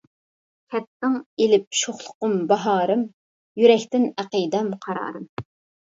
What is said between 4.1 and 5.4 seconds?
ئەقىدەم قارارىم.